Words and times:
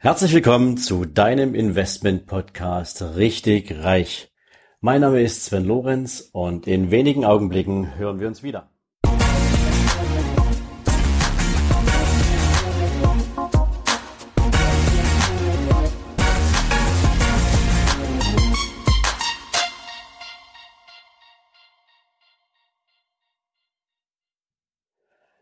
Herzlich 0.00 0.32
willkommen 0.32 0.76
zu 0.76 1.04
deinem 1.06 1.56
Investment 1.56 2.26
Podcast 2.26 3.02
Richtig 3.16 3.82
Reich. 3.82 4.32
Mein 4.80 5.00
Name 5.00 5.20
ist 5.20 5.46
Sven 5.46 5.64
Lorenz 5.64 6.30
und 6.32 6.68
in 6.68 6.92
wenigen 6.92 7.24
Augenblicken 7.24 7.96
hören 7.96 8.20
wir 8.20 8.28
uns 8.28 8.44
wieder. 8.44 8.70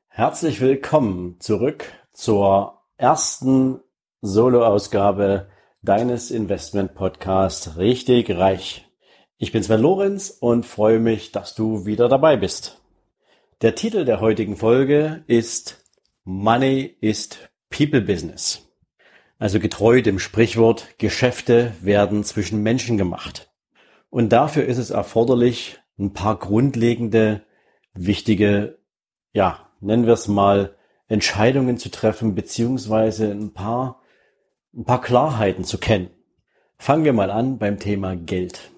Herzlich 0.08 0.62
willkommen 0.62 1.38
zurück 1.40 1.92
zur 2.14 2.80
ersten 2.96 3.82
Solo-Ausgabe 4.26 5.46
deines 5.82 6.32
Investment-Podcasts 6.32 7.76
Richtig 7.76 8.30
Reich. 8.30 8.84
Ich 9.38 9.52
bin 9.52 9.62
Sven 9.62 9.80
Lorenz 9.80 10.36
und 10.40 10.66
freue 10.66 10.98
mich, 10.98 11.30
dass 11.30 11.54
du 11.54 11.86
wieder 11.86 12.08
dabei 12.08 12.36
bist. 12.36 12.80
Der 13.62 13.76
Titel 13.76 14.04
der 14.04 14.20
heutigen 14.20 14.56
Folge 14.56 15.22
ist 15.28 15.84
Money 16.24 16.96
ist 17.00 17.50
People 17.70 18.00
Business. 18.00 18.68
Also 19.38 19.60
getreu 19.60 20.02
dem 20.02 20.18
Sprichwort 20.18 20.98
Geschäfte 20.98 21.72
werden 21.80 22.24
zwischen 22.24 22.62
Menschen 22.62 22.98
gemacht. 22.98 23.52
Und 24.10 24.30
dafür 24.30 24.64
ist 24.64 24.78
es 24.78 24.90
erforderlich, 24.90 25.78
ein 25.98 26.14
paar 26.14 26.36
grundlegende, 26.38 27.42
wichtige, 27.94 28.78
ja, 29.32 29.70
nennen 29.80 30.06
wir 30.06 30.14
es 30.14 30.26
mal, 30.26 30.74
Entscheidungen 31.06 31.78
zu 31.78 31.90
treffen, 31.90 32.34
beziehungsweise 32.34 33.30
ein 33.30 33.52
paar 33.52 34.00
ein 34.76 34.84
paar 34.84 35.00
Klarheiten 35.00 35.64
zu 35.64 35.78
kennen. 35.78 36.10
Fangen 36.78 37.04
wir 37.04 37.12
mal 37.12 37.30
an 37.30 37.58
beim 37.58 37.78
Thema 37.78 38.14
Geld. 38.14 38.70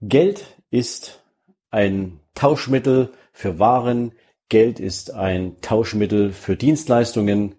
Geld 0.00 0.56
ist 0.70 1.22
ein 1.70 2.20
Tauschmittel 2.34 3.12
für 3.32 3.58
Waren. 3.58 4.12
Geld 4.48 4.80
ist 4.80 5.12
ein 5.12 5.60
Tauschmittel 5.60 6.32
für 6.32 6.56
Dienstleistungen, 6.56 7.54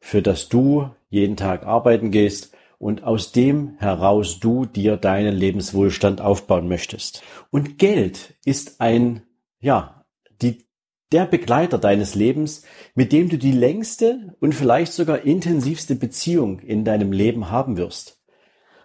für 0.00 0.20
das 0.20 0.48
du 0.48 0.90
jeden 1.08 1.36
Tag 1.36 1.64
arbeiten 1.64 2.10
gehst 2.10 2.54
und 2.78 3.04
aus 3.04 3.32
dem 3.32 3.76
heraus 3.78 4.40
du 4.40 4.66
dir 4.66 4.96
deinen 4.96 5.34
Lebenswohlstand 5.34 6.20
aufbauen 6.20 6.68
möchtest. 6.68 7.22
Und 7.50 7.78
Geld 7.78 8.34
ist 8.44 8.80
ein, 8.80 9.22
ja, 9.60 10.04
die 10.42 10.66
der 11.14 11.26
Begleiter 11.26 11.78
deines 11.78 12.16
Lebens, 12.16 12.64
mit 12.96 13.12
dem 13.12 13.28
du 13.28 13.38
die 13.38 13.52
längste 13.52 14.34
und 14.40 14.52
vielleicht 14.52 14.92
sogar 14.92 15.20
intensivste 15.22 15.94
Beziehung 15.94 16.58
in 16.58 16.84
deinem 16.84 17.12
Leben 17.12 17.52
haben 17.52 17.76
wirst. 17.76 18.20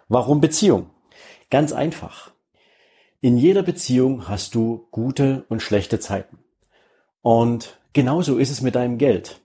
Warum 0.06 0.40
Beziehung? 0.40 0.90
Ganz 1.50 1.72
einfach. 1.72 2.30
In 3.20 3.36
jeder 3.36 3.64
Beziehung 3.64 4.28
hast 4.28 4.54
du 4.54 4.86
gute 4.92 5.44
und 5.48 5.60
schlechte 5.60 5.98
Zeiten. 5.98 6.38
Und 7.20 7.80
genauso 7.94 8.38
ist 8.38 8.50
es 8.50 8.60
mit 8.60 8.76
deinem 8.76 8.96
Geld. 8.96 9.40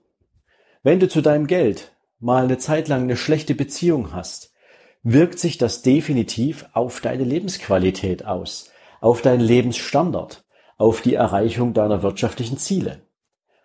Wenn 0.84 1.00
du 1.00 1.08
zu 1.08 1.22
deinem 1.22 1.48
Geld 1.48 1.92
mal 2.20 2.44
eine 2.44 2.58
Zeit 2.58 2.86
lang 2.86 3.02
eine 3.02 3.16
schlechte 3.16 3.56
Beziehung 3.56 4.12
hast, 4.12 4.54
wirkt 5.02 5.40
sich 5.40 5.58
das 5.58 5.82
definitiv 5.82 6.66
auf 6.72 7.00
deine 7.00 7.24
Lebensqualität 7.24 8.24
aus, 8.24 8.70
auf 9.00 9.22
deinen 9.22 9.40
Lebensstandard 9.40 10.45
auf 10.76 11.00
die 11.00 11.14
Erreichung 11.14 11.74
deiner 11.74 12.02
wirtschaftlichen 12.02 12.58
Ziele. 12.58 13.02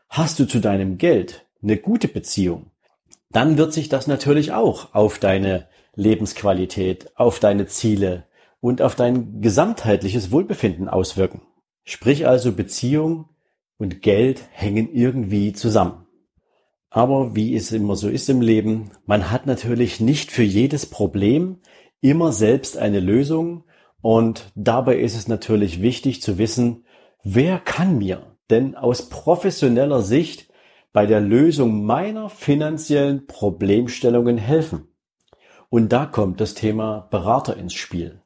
Hast 0.09 0.39
du 0.39 0.45
zu 0.45 0.59
deinem 0.59 0.97
Geld 0.97 1.45
eine 1.61 1.77
gute 1.77 2.07
Beziehung, 2.07 2.71
dann 3.31 3.57
wird 3.57 3.73
sich 3.73 3.89
das 3.89 4.07
natürlich 4.07 4.51
auch 4.51 4.93
auf 4.93 5.19
deine 5.19 5.67
Lebensqualität, 5.95 7.11
auf 7.15 7.39
deine 7.39 7.67
Ziele 7.67 8.25
und 8.59 8.81
auf 8.81 8.95
dein 8.95 9.41
gesamtheitliches 9.41 10.31
Wohlbefinden 10.31 10.89
auswirken. 10.89 11.41
Sprich 11.83 12.27
also 12.27 12.51
Beziehung 12.51 13.29
und 13.77 14.01
Geld 14.01 14.43
hängen 14.51 14.93
irgendwie 14.93 15.53
zusammen. 15.53 16.05
Aber 16.89 17.35
wie 17.35 17.55
es 17.55 17.71
immer 17.71 17.95
so 17.95 18.09
ist 18.09 18.29
im 18.29 18.41
Leben, 18.41 18.91
man 19.05 19.31
hat 19.31 19.45
natürlich 19.45 19.99
nicht 19.99 20.31
für 20.31 20.43
jedes 20.43 20.85
Problem 20.85 21.59
immer 22.01 22.31
selbst 22.33 22.77
eine 22.77 22.99
Lösung 22.99 23.63
und 24.01 24.51
dabei 24.55 24.97
ist 24.97 25.15
es 25.15 25.27
natürlich 25.27 25.81
wichtig 25.81 26.21
zu 26.21 26.37
wissen, 26.37 26.85
Wer 27.23 27.59
kann 27.59 27.99
mir 27.99 28.35
denn 28.49 28.75
aus 28.75 29.07
professioneller 29.09 30.01
Sicht 30.01 30.51
bei 30.91 31.05
der 31.05 31.21
Lösung 31.21 31.85
meiner 31.85 32.29
finanziellen 32.29 33.27
Problemstellungen 33.27 34.39
helfen? 34.39 34.87
Und 35.69 35.93
da 35.93 36.07
kommt 36.07 36.41
das 36.41 36.55
Thema 36.55 37.07
Berater 37.11 37.55
ins 37.57 37.73
Spiel. 37.73 38.21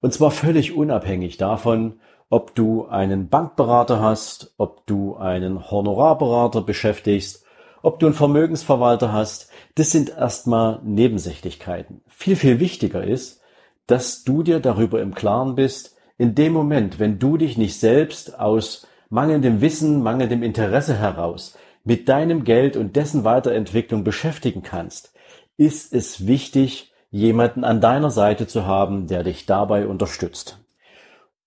Und 0.00 0.12
zwar 0.12 0.32
völlig 0.32 0.76
unabhängig 0.76 1.36
davon, 1.36 2.00
ob 2.30 2.56
du 2.56 2.86
einen 2.86 3.28
Bankberater 3.28 4.00
hast, 4.00 4.54
ob 4.58 4.86
du 4.86 5.16
einen 5.16 5.70
Honorarberater 5.70 6.62
beschäftigst, 6.62 7.44
ob 7.80 8.00
du 8.00 8.06
einen 8.06 8.14
Vermögensverwalter 8.14 9.12
hast. 9.12 9.50
Das 9.76 9.92
sind 9.92 10.10
erstmal 10.10 10.80
Nebensächlichkeiten. 10.82 12.02
Viel, 12.08 12.34
viel 12.34 12.58
wichtiger 12.58 13.04
ist, 13.04 13.40
dass 13.86 14.24
du 14.24 14.42
dir 14.42 14.58
darüber 14.58 15.00
im 15.00 15.14
Klaren 15.14 15.54
bist, 15.54 15.91
in 16.18 16.34
dem 16.34 16.52
Moment, 16.52 16.98
wenn 16.98 17.18
du 17.18 17.36
dich 17.36 17.56
nicht 17.56 17.78
selbst 17.78 18.38
aus 18.38 18.86
mangelndem 19.10 19.60
Wissen, 19.60 20.02
mangelndem 20.02 20.42
Interesse 20.42 20.98
heraus 20.98 21.56
mit 21.84 22.08
deinem 22.08 22.44
Geld 22.44 22.76
und 22.76 22.96
dessen 22.96 23.24
Weiterentwicklung 23.24 24.04
beschäftigen 24.04 24.62
kannst, 24.62 25.12
ist 25.56 25.92
es 25.92 26.26
wichtig, 26.26 26.92
jemanden 27.10 27.64
an 27.64 27.80
deiner 27.80 28.10
Seite 28.10 28.46
zu 28.46 28.66
haben, 28.66 29.06
der 29.06 29.22
dich 29.22 29.46
dabei 29.46 29.86
unterstützt. 29.86 30.58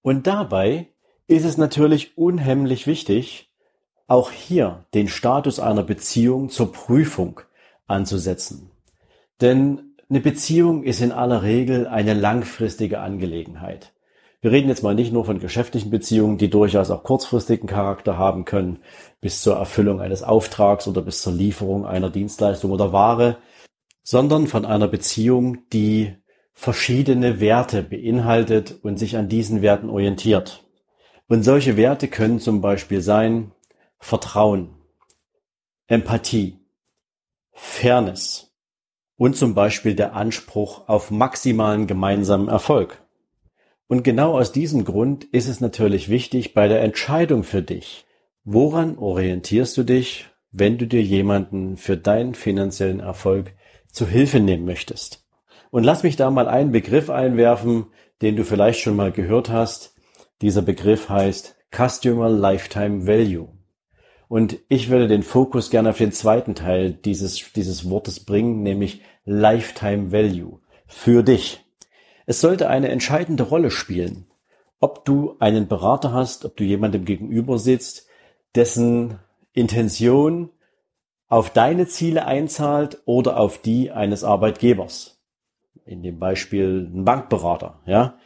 Und 0.01 0.27
dabei 0.27 0.89
ist 1.27 1.45
es 1.45 1.57
natürlich 1.57 2.17
unheimlich 2.17 2.85
wichtig, 2.85 3.49
auch 4.07 4.29
hier 4.29 4.85
den 4.93 5.07
Status 5.07 5.59
einer 5.59 5.83
Beziehung 5.83 6.49
zur 6.49 6.71
Prüfung 6.71 7.41
anzusetzen. 7.87 8.69
Denn 9.41 9.95
eine 10.09 10.19
Beziehung 10.19 10.83
ist 10.83 11.01
in 11.01 11.11
aller 11.11 11.41
Regel 11.41 11.87
eine 11.87 12.13
langfristige 12.13 12.99
Angelegenheit. 12.99 13.91
Wir 14.45 14.51
reden 14.51 14.69
jetzt 14.69 14.83
mal 14.83 14.94
nicht 14.94 15.11
nur 15.11 15.25
von 15.25 15.39
geschäftlichen 15.39 15.89
Beziehungen, 15.89 16.38
die 16.38 16.51
durchaus 16.51 16.91
auch 16.91 17.01
kurzfristigen 17.01 17.67
Charakter 17.67 18.19
haben 18.19 18.45
können, 18.45 18.78
bis 19.19 19.41
zur 19.41 19.56
Erfüllung 19.56 20.01
eines 20.01 20.22
Auftrags 20.22 20.88
oder 20.88 21.01
bis 21.01 21.23
zur 21.23 21.33
Lieferung 21.33 21.88
einer 21.88 22.11
Dienstleistung 22.11 22.69
oder 22.69 22.94
Ware, 22.94 23.39
sondern 24.03 24.45
von 24.45 24.63
einer 24.63 24.88
Beziehung, 24.88 25.67
die 25.73 26.16
verschiedene 26.53 27.39
Werte 27.39 27.81
beinhaltet 27.81 28.78
und 28.83 29.00
sich 29.00 29.17
an 29.17 29.29
diesen 29.29 29.63
Werten 29.63 29.89
orientiert. 29.89 30.63
Und 31.27 31.41
solche 31.41 31.75
Werte 31.75 32.07
können 32.07 32.39
zum 32.39 32.62
Beispiel 32.62 33.01
sein 33.01 33.51
Vertrauen, 33.97 34.75
Empathie, 35.88 36.59
Fairness 37.51 38.53
und 39.17 39.35
zum 39.35 39.56
Beispiel 39.56 39.95
der 39.95 40.13
Anspruch 40.13 40.88
auf 40.88 41.09
maximalen 41.09 41.88
gemeinsamen 41.88 42.47
Erfolg. 42.47 43.04
Und 43.88 44.03
genau 44.03 44.38
aus 44.38 44.51
diesem 44.51 44.84
Grund 44.84 45.25
ist 45.25 45.47
es 45.47 45.62
natürlich 45.62 46.09
wichtig 46.09 46.53
bei 46.53 46.68
der 46.68 46.81
Entscheidung 46.81 47.44
für 47.44 47.62
dich, 47.62 48.06
woran 48.44 48.97
orientierst 48.97 49.78
du 49.78 49.84
dich, 49.84 50.28
wenn 50.51 50.78
du 50.78 50.88
dir 50.88 51.01
jemanden 51.01 51.78
für 51.78 51.97
deinen 51.97 52.34
finanziellen 52.34 53.00
Erfolg 53.00 53.53
zu 53.91 54.07
Hilfe 54.07 54.40
nehmen 54.40 54.66
möchtest. 54.66 55.25
Und 55.69 55.84
lass 55.84 56.03
mich 56.03 56.16
da 56.16 56.31
mal 56.31 56.47
einen 56.47 56.72
Begriff 56.72 57.09
einwerfen, 57.09 57.88
den 58.22 58.35
du 58.35 58.44
vielleicht 58.44 58.79
schon 58.79 58.95
mal 58.95 59.12
gehört 59.12 59.50
hast. 59.50 59.94
Dieser 60.41 60.62
Begriff 60.62 61.09
heißt 61.09 61.56
Customer 61.75 62.29
Lifetime 62.29 63.06
Value. 63.06 63.50
Und 64.28 64.59
ich 64.69 64.90
würde 64.90 65.07
den 65.07 65.24
Fokus 65.24 65.69
gerne 65.69 65.90
auf 65.90 65.97
den 65.97 66.12
zweiten 66.12 66.56
Teil 66.56 66.94
dieses, 66.94 67.51
dieses 67.53 67.90
Wortes 67.90 68.24
bringen, 68.24 68.63
nämlich 68.63 69.01
Lifetime 69.25 70.12
Value. 70.12 70.59
Für 70.88 71.24
dich. 71.24 71.64
Es 72.25 72.42
sollte 72.42 72.69
eine 72.69 72.89
entscheidende 72.89 73.44
Rolle 73.44 73.72
spielen, 73.72 74.25
ob 74.80 75.06
du 75.06 75.36
einen 75.39 75.68
Berater 75.68 76.12
hast, 76.12 76.45
ob 76.45 76.57
du 76.57 76.63
jemandem 76.63 77.06
gegenüber 77.06 77.57
sitzt, 77.60 78.07
dessen 78.56 79.19
Intention 79.54 80.50
auf 81.27 81.50
deine 81.50 81.88
Ziele 81.88 82.25
einzahlt 82.25 83.01
oder 83.06 83.38
auf 83.38 83.57
die 83.57 83.92
eines 83.92 84.24
Arbeitgebers. 84.24 85.19
In 85.86 86.01
dem 86.01 86.19
Beispiel 86.19 86.89
ein 86.94 87.06
Bankberater, 87.06 87.81
ja. 87.86 88.18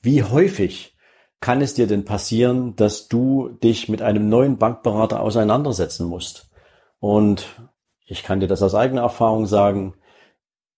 Wie 0.00 0.22
häufig 0.22 0.96
kann 1.40 1.60
es 1.60 1.74
dir 1.74 1.86
denn 1.86 2.04
passieren, 2.04 2.76
dass 2.76 3.08
du 3.08 3.50
dich 3.62 3.88
mit 3.88 4.02
einem 4.02 4.28
neuen 4.28 4.58
Bankberater 4.58 5.20
auseinandersetzen 5.20 6.06
musst? 6.06 6.50
Und 7.00 7.46
ich 8.06 8.22
kann 8.22 8.40
dir 8.40 8.46
das 8.46 8.62
aus 8.62 8.74
eigener 8.74 9.02
Erfahrung 9.02 9.46
sagen, 9.46 9.94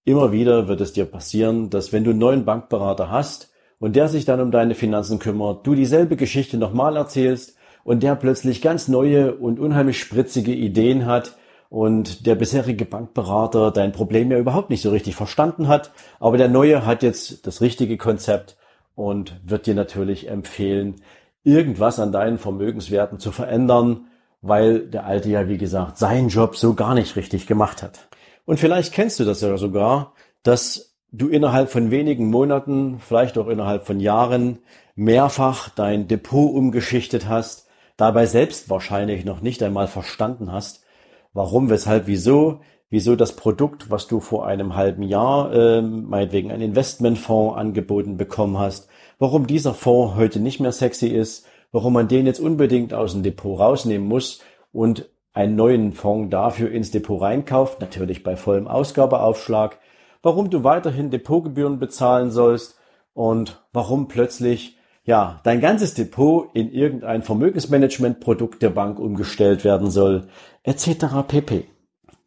Immer 0.08 0.32
wieder 0.32 0.68
wird 0.68 0.80
es 0.80 0.94
dir 0.94 1.04
passieren, 1.04 1.68
dass 1.68 1.92
wenn 1.92 2.02
du 2.02 2.12
einen 2.12 2.18
neuen 2.18 2.46
Bankberater 2.46 3.10
hast 3.10 3.52
und 3.78 3.94
der 3.94 4.08
sich 4.08 4.24
dann 4.24 4.40
um 4.40 4.50
deine 4.50 4.74
Finanzen 4.74 5.18
kümmert, 5.18 5.66
du 5.66 5.74
dieselbe 5.74 6.16
Geschichte 6.16 6.56
nochmal 6.56 6.96
erzählst 6.96 7.58
und 7.84 8.02
der 8.02 8.16
plötzlich 8.16 8.62
ganz 8.62 8.88
neue 8.88 9.34
und 9.34 9.60
unheimlich 9.60 10.00
spritzige 10.00 10.54
Ideen 10.54 11.04
hat 11.04 11.36
und 11.68 12.24
der 12.24 12.36
bisherige 12.36 12.86
Bankberater 12.86 13.70
dein 13.70 13.92
Problem 13.92 14.30
ja 14.30 14.38
überhaupt 14.38 14.70
nicht 14.70 14.80
so 14.80 14.88
richtig 14.88 15.14
verstanden 15.14 15.68
hat. 15.68 15.90
Aber 16.20 16.38
der 16.38 16.48
neue 16.48 16.86
hat 16.86 17.02
jetzt 17.02 17.46
das 17.46 17.60
richtige 17.60 17.98
Konzept 17.98 18.56
und 18.94 19.38
wird 19.44 19.66
dir 19.66 19.74
natürlich 19.74 20.30
empfehlen, 20.30 21.02
irgendwas 21.44 22.00
an 22.00 22.12
deinen 22.12 22.38
Vermögenswerten 22.38 23.18
zu 23.18 23.30
verändern, 23.30 24.06
weil 24.40 24.86
der 24.86 25.04
alte 25.04 25.28
ja, 25.28 25.48
wie 25.48 25.58
gesagt, 25.58 25.98
seinen 25.98 26.30
Job 26.30 26.56
so 26.56 26.72
gar 26.72 26.94
nicht 26.94 27.14
richtig 27.14 27.46
gemacht 27.46 27.82
hat. 27.82 28.08
Und 28.48 28.58
vielleicht 28.58 28.94
kennst 28.94 29.20
du 29.20 29.26
das 29.26 29.42
ja 29.42 29.58
sogar, 29.58 30.14
dass 30.42 30.96
du 31.12 31.28
innerhalb 31.28 31.68
von 31.68 31.90
wenigen 31.90 32.30
Monaten, 32.30 32.98
vielleicht 32.98 33.36
auch 33.36 33.46
innerhalb 33.48 33.86
von 33.86 34.00
Jahren 34.00 34.60
mehrfach 34.94 35.68
dein 35.68 36.08
Depot 36.08 36.54
umgeschichtet 36.54 37.28
hast, 37.28 37.68
dabei 37.98 38.24
selbst 38.24 38.70
wahrscheinlich 38.70 39.26
noch 39.26 39.42
nicht 39.42 39.62
einmal 39.62 39.86
verstanden 39.86 40.50
hast, 40.50 40.82
warum, 41.34 41.68
weshalb, 41.68 42.06
wieso, 42.06 42.60
wieso 42.88 43.16
das 43.16 43.36
Produkt, 43.36 43.90
was 43.90 44.06
du 44.06 44.18
vor 44.18 44.46
einem 44.46 44.74
halben 44.74 45.02
Jahr 45.02 45.52
äh, 45.52 45.82
meinetwegen 45.82 46.50
ein 46.50 46.62
Investmentfonds 46.62 47.58
angeboten 47.58 48.16
bekommen 48.16 48.56
hast, 48.56 48.88
warum 49.18 49.46
dieser 49.46 49.74
Fonds 49.74 50.16
heute 50.16 50.40
nicht 50.40 50.58
mehr 50.58 50.72
sexy 50.72 51.08
ist, 51.08 51.44
warum 51.70 51.92
man 51.92 52.08
den 52.08 52.24
jetzt 52.24 52.40
unbedingt 52.40 52.94
aus 52.94 53.12
dem 53.12 53.22
Depot 53.22 53.60
rausnehmen 53.60 54.08
muss 54.08 54.40
und 54.72 55.06
einen 55.38 55.54
neuen 55.54 55.92
Fonds 55.92 56.30
dafür 56.30 56.72
ins 56.72 56.90
Depot 56.90 57.22
reinkauft, 57.22 57.80
natürlich 57.80 58.24
bei 58.24 58.34
vollem 58.34 58.66
Ausgabeaufschlag, 58.66 59.78
warum 60.20 60.50
du 60.50 60.64
weiterhin 60.64 61.10
Depotgebühren 61.12 61.78
bezahlen 61.78 62.32
sollst 62.32 62.76
und 63.14 63.62
warum 63.72 64.08
plötzlich 64.08 64.76
ja, 65.04 65.40
dein 65.44 65.60
ganzes 65.60 65.94
Depot 65.94 66.50
in 66.54 66.72
irgendein 66.72 67.22
Vermögensmanagementprodukt 67.22 68.60
der 68.60 68.70
Bank 68.70 68.98
umgestellt 68.98 69.64
werden 69.64 69.92
soll, 69.92 70.26
etc. 70.64 71.06
pp. 71.28 71.66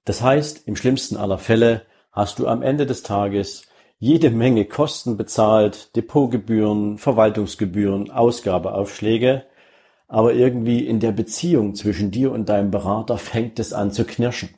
Das 0.05 0.21
heißt, 0.21 0.65
im 0.65 0.77
schlimmsten 0.77 1.17
aller 1.17 1.37
Fälle 1.37 1.81
hast 2.13 2.39
du 2.39 2.47
am 2.47 2.61
Ende 2.61 2.85
des 2.85 3.03
Tages 3.03 3.67
jede 3.99 4.29
Menge 4.29 4.63
Kosten 4.63 5.17
bezahlt, 5.17 5.97
Depotgebühren, 5.97 6.97
Verwaltungsgebühren, 6.97 8.09
Ausgabeaufschläge, 8.09 9.43
aber 10.11 10.33
irgendwie 10.33 10.85
in 10.85 10.99
der 10.99 11.13
Beziehung 11.13 11.73
zwischen 11.73 12.11
dir 12.11 12.33
und 12.33 12.49
deinem 12.49 12.69
Berater 12.69 13.17
fängt 13.17 13.59
es 13.59 13.71
an 13.71 13.91
zu 13.91 14.03
knirschen. 14.03 14.49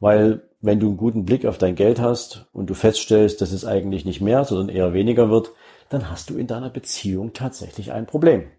Weil 0.00 0.50
wenn 0.60 0.80
du 0.80 0.88
einen 0.88 0.96
guten 0.96 1.24
Blick 1.24 1.46
auf 1.46 1.58
dein 1.58 1.76
Geld 1.76 2.00
hast 2.00 2.48
und 2.52 2.68
du 2.68 2.74
feststellst, 2.74 3.40
dass 3.40 3.52
es 3.52 3.64
eigentlich 3.64 4.04
nicht 4.04 4.20
mehr, 4.20 4.44
sondern 4.44 4.68
eher 4.68 4.92
weniger 4.94 5.30
wird, 5.30 5.52
dann 5.90 6.10
hast 6.10 6.28
du 6.28 6.36
in 6.36 6.48
deiner 6.48 6.70
Beziehung 6.70 7.32
tatsächlich 7.34 7.92
ein 7.92 8.06
Problem. 8.06 8.50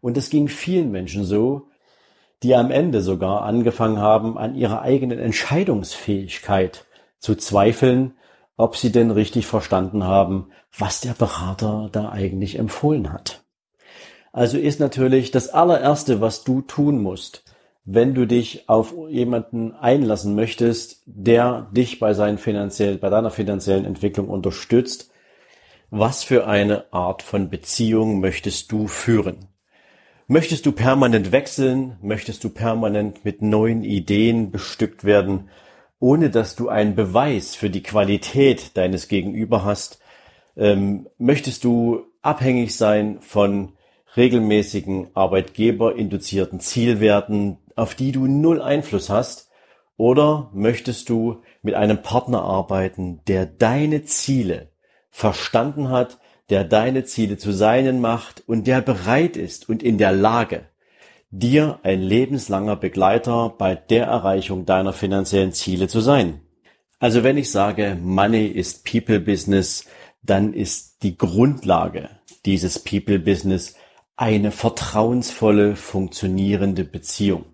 Und 0.00 0.16
es 0.16 0.30
ging 0.30 0.48
vielen 0.48 0.90
Menschen 0.90 1.24
so, 1.24 1.68
die 2.42 2.54
am 2.54 2.70
Ende 2.70 3.02
sogar 3.02 3.42
angefangen 3.42 3.98
haben, 3.98 4.38
an 4.38 4.54
ihrer 4.54 4.80
eigenen 4.80 5.18
Entscheidungsfähigkeit 5.18 6.86
zu 7.18 7.34
zweifeln, 7.34 8.14
ob 8.56 8.78
sie 8.78 8.90
denn 8.90 9.10
richtig 9.10 9.46
verstanden 9.46 10.04
haben, 10.04 10.52
was 10.76 11.02
der 11.02 11.12
Berater 11.12 11.90
da 11.92 12.08
eigentlich 12.08 12.58
empfohlen 12.58 13.12
hat. 13.12 13.41
Also 14.32 14.58
ist 14.58 14.80
natürlich 14.80 15.30
das 15.30 15.50
allererste, 15.50 16.22
was 16.22 16.42
du 16.42 16.62
tun 16.62 17.02
musst, 17.02 17.44
wenn 17.84 18.14
du 18.14 18.26
dich 18.26 18.68
auf 18.68 18.94
jemanden 19.08 19.72
einlassen 19.74 20.34
möchtest, 20.34 21.02
der 21.04 21.68
dich 21.72 21.98
bei 21.98 22.14
seinen 22.14 22.38
finanziellen, 22.38 22.98
bei 22.98 23.10
deiner 23.10 23.30
finanziellen 23.30 23.84
Entwicklung 23.84 24.28
unterstützt, 24.28 25.10
was 25.90 26.24
für 26.24 26.46
eine 26.46 26.90
Art 26.92 27.22
von 27.22 27.50
Beziehung 27.50 28.20
möchtest 28.20 28.72
du 28.72 28.88
führen? 28.88 29.48
Möchtest 30.26 30.64
du 30.64 30.72
permanent 30.72 31.32
wechseln? 31.32 31.98
Möchtest 32.00 32.42
du 32.44 32.48
permanent 32.48 33.26
mit 33.26 33.42
neuen 33.42 33.84
Ideen 33.84 34.50
bestückt 34.50 35.04
werden, 35.04 35.50
ohne 35.98 36.30
dass 36.30 36.56
du 36.56 36.70
einen 36.70 36.94
Beweis 36.94 37.54
für 37.54 37.68
die 37.68 37.82
Qualität 37.82 38.74
deines 38.78 39.08
Gegenüber 39.08 39.64
hast? 39.64 39.98
Ähm, 40.56 41.08
möchtest 41.18 41.64
du 41.64 42.06
abhängig 42.22 42.74
sein 42.74 43.18
von 43.20 43.74
regelmäßigen 44.16 45.08
arbeitgeberinduzierten 45.14 46.60
Zielwerten, 46.60 47.58
auf 47.76 47.94
die 47.94 48.12
du 48.12 48.26
null 48.26 48.60
Einfluss 48.60 49.10
hast? 49.10 49.50
Oder 49.96 50.50
möchtest 50.54 51.08
du 51.08 51.42
mit 51.62 51.74
einem 51.74 52.02
Partner 52.02 52.42
arbeiten, 52.42 53.20
der 53.26 53.46
deine 53.46 54.04
Ziele 54.04 54.70
verstanden 55.10 55.90
hat, 55.90 56.18
der 56.50 56.64
deine 56.64 57.04
Ziele 57.04 57.36
zu 57.36 57.52
seinen 57.52 58.00
macht 58.00 58.42
und 58.46 58.66
der 58.66 58.80
bereit 58.80 59.36
ist 59.36 59.68
und 59.68 59.82
in 59.82 59.98
der 59.98 60.12
Lage, 60.12 60.66
dir 61.30 61.78
ein 61.82 62.00
lebenslanger 62.02 62.76
Begleiter 62.76 63.54
bei 63.56 63.74
der 63.74 64.06
Erreichung 64.06 64.66
deiner 64.66 64.92
finanziellen 64.92 65.52
Ziele 65.52 65.88
zu 65.88 66.00
sein. 66.00 66.40
Also 66.98 67.24
wenn 67.24 67.38
ich 67.38 67.50
sage, 67.50 67.96
Money 68.00 68.46
ist 68.46 68.84
People 68.84 69.18
Business, 69.18 69.86
dann 70.22 70.52
ist 70.52 71.02
die 71.02 71.16
Grundlage 71.16 72.10
dieses 72.44 72.78
People 72.78 73.18
Business 73.18 73.74
eine 74.16 74.50
vertrauensvolle, 74.50 75.76
funktionierende 75.76 76.84
Beziehung. 76.84 77.44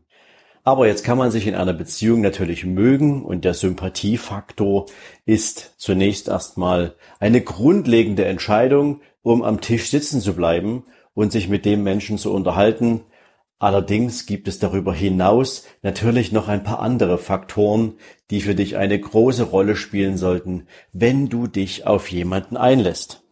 Aber 0.65 0.87
jetzt 0.87 1.03
kann 1.03 1.17
man 1.17 1.31
sich 1.31 1.47
in 1.47 1.55
einer 1.55 1.73
Beziehung 1.73 2.21
natürlich 2.21 2.67
mögen 2.67 3.25
und 3.25 3.45
der 3.47 3.55
Sympathiefaktor 3.55 4.85
ist 5.25 5.75
zunächst 5.79 6.29
erstmal 6.29 6.95
eine 7.21 7.41
grundlegende 7.41 8.27
Entscheidung, 8.27 9.01
um 9.23 9.43
am 9.43 9.63
Tisch 9.63 9.89
sitzen 9.89 10.21
zu 10.21 10.35
bleiben 10.35 10.85
und 11.15 11.33
sich 11.33 11.49
mit 11.49 11.65
dem 11.65 11.85
Menschen 11.85 12.19
zu 12.19 12.35
unterhalten. 12.35 13.01
Allerdings 13.59 14.27
gibt 14.27 14.47
es 14.47 14.59
darüber 14.59 14.93
hinaus 14.93 15.65
natürlich 15.83 16.33
noch 16.33 16.49
ein 16.49 16.65
paar 16.65 16.81
andere 16.81 17.17
Faktoren, 17.17 17.95
die 18.31 18.43
für 18.43 18.55
dich 18.55 18.77
eine 18.77 19.01
große 19.01 19.45
Rolle 19.45 19.75
spielen 19.75 20.19
sollten, 20.19 20.67
wenn 20.93 21.31
du 21.31 21.47
dich 21.47 21.87
auf 21.87 22.11
jemanden 22.11 22.59
einlässt. 22.59 23.23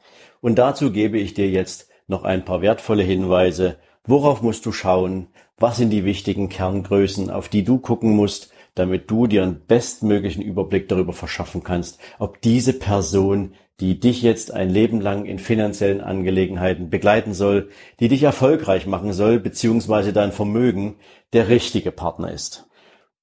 Und 0.40 0.56
dazu 0.56 0.90
gebe 0.90 1.18
ich 1.18 1.34
dir 1.34 1.50
jetzt 1.50 1.85
noch 2.06 2.24
ein 2.24 2.44
paar 2.44 2.62
wertvolle 2.62 3.02
Hinweise, 3.02 3.76
worauf 4.04 4.42
musst 4.42 4.66
du 4.66 4.72
schauen, 4.72 5.28
was 5.58 5.76
sind 5.76 5.90
die 5.90 6.04
wichtigen 6.04 6.48
Kerngrößen, 6.48 7.30
auf 7.30 7.48
die 7.48 7.64
du 7.64 7.78
gucken 7.78 8.10
musst, 8.10 8.52
damit 8.74 9.10
du 9.10 9.26
dir 9.26 9.42
einen 9.42 9.62
bestmöglichen 9.66 10.42
Überblick 10.42 10.88
darüber 10.88 11.12
verschaffen 11.12 11.62
kannst, 11.64 11.98
ob 12.18 12.40
diese 12.42 12.74
Person, 12.74 13.54
die 13.80 13.98
dich 13.98 14.22
jetzt 14.22 14.52
ein 14.52 14.70
Leben 14.70 15.00
lang 15.00 15.24
in 15.24 15.38
finanziellen 15.38 16.00
Angelegenheiten 16.00 16.90
begleiten 16.90 17.34
soll, 17.34 17.70
die 18.00 18.08
dich 18.08 18.22
erfolgreich 18.22 18.86
machen 18.86 19.12
soll, 19.12 19.40
beziehungsweise 19.40 20.12
dein 20.12 20.32
Vermögen, 20.32 20.96
der 21.32 21.48
richtige 21.48 21.90
Partner 21.90 22.30
ist. 22.30 22.66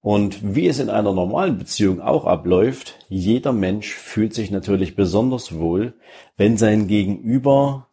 Und 0.02 0.56
wie 0.56 0.68
es 0.68 0.80
in 0.80 0.90
einer 0.90 1.14
normalen 1.14 1.58
Beziehung 1.58 2.02
auch 2.02 2.26
abläuft, 2.26 3.00
jeder 3.08 3.54
Mensch 3.54 3.94
fühlt 3.94 4.34
sich 4.34 4.52
natürlich 4.52 4.96
besonders 4.96 5.58
wohl, 5.58 5.94
wenn 6.36 6.58
sein 6.58 6.88
Gegenüber 6.88 7.88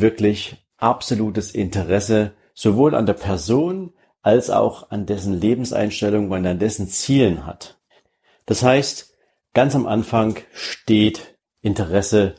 wirklich 0.00 0.56
absolutes 0.76 1.52
Interesse 1.52 2.32
sowohl 2.52 2.94
an 2.94 3.06
der 3.06 3.14
Person 3.14 3.92
als 4.22 4.50
auch 4.50 4.90
an 4.90 5.06
dessen 5.06 5.38
Lebenseinstellung 5.38 6.30
und 6.30 6.46
an 6.46 6.58
dessen 6.58 6.88
Zielen 6.88 7.46
hat. 7.46 7.78
Das 8.46 8.62
heißt, 8.62 9.14
ganz 9.52 9.74
am 9.74 9.86
Anfang 9.86 10.38
steht 10.52 11.38
Interesse 11.62 12.34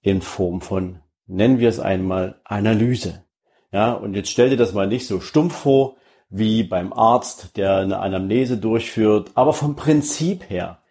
in 0.00 0.22
Form 0.22 0.60
von, 0.60 1.00
nennen 1.26 1.58
wir 1.58 1.68
es 1.68 1.80
einmal, 1.80 2.40
Analyse. 2.44 3.24
Ja, 3.72 3.92
und 3.92 4.14
jetzt 4.14 4.30
stell 4.30 4.50
dir 4.50 4.56
das 4.56 4.72
mal 4.72 4.86
nicht 4.86 5.06
so 5.06 5.20
stumpf 5.20 5.54
vor, 5.54 5.96
wie 6.30 6.62
beim 6.62 6.92
Arzt, 6.92 7.56
der 7.56 7.76
eine 7.76 7.98
Anamnese 7.98 8.58
durchführt, 8.58 9.30
aber 9.34 9.52
vom 9.52 9.76
Prinzip 9.76 10.48
her 10.50 10.82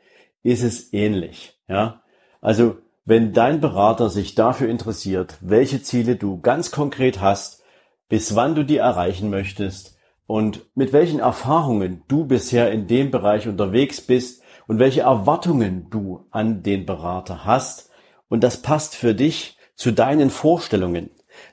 ist 0.43 0.63
es 0.63 0.93
ähnlich. 0.93 1.59
Ja, 1.67 2.01
also 2.41 2.77
wenn 3.07 3.31
dein 3.31 3.61
Berater 3.61 4.09
sich 4.09 4.35
dafür 4.35 4.67
interessiert, 4.67 5.37
welche 5.39 5.81
Ziele 5.81 6.17
du 6.17 6.41
ganz 6.41 6.71
konkret 6.71 7.21
hast, 7.21 7.63
bis 8.09 8.35
wann 8.35 8.53
du 8.53 8.63
die 8.63 8.77
erreichen 8.77 9.29
möchtest 9.29 9.97
und 10.27 10.65
mit 10.75 10.91
welchen 10.91 11.19
Erfahrungen 11.19 12.03
du 12.09 12.25
bisher 12.25 12.69
in 12.69 12.85
dem 12.87 13.09
Bereich 13.09 13.47
unterwegs 13.47 14.01
bist 14.01 14.43
und 14.67 14.79
welche 14.79 15.01
Erwartungen 15.01 15.89
du 15.89 16.25
an 16.31 16.63
den 16.63 16.85
Berater 16.85 17.45
hast 17.45 17.89
und 18.27 18.43
das 18.43 18.61
passt 18.61 18.93
für 18.93 19.15
dich 19.15 19.57
zu 19.73 19.91
deinen 19.91 20.29
Vorstellungen, 20.29 21.09